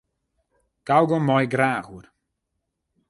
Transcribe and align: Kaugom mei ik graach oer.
Kaugom 0.87 1.23
mei 1.27 1.43
ik 1.47 1.53
graach 1.55 1.89
oer. 1.93 2.05